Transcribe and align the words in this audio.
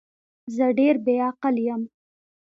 زه 0.55 0.65
ډیر 0.77 0.95
بی 1.05 1.15
عقل 1.29 1.55
یم 1.67 1.81